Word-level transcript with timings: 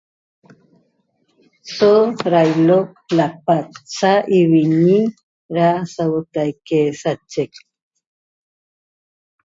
So 1.75 1.91
ra'ailo'oc 2.31 2.91
lapat 3.17 3.67
saiviñi 3.97 4.97
ra 5.55 5.69
sauotaique 5.93 6.81
sachec 7.01 7.51